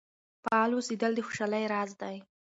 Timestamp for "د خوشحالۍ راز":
1.15-1.91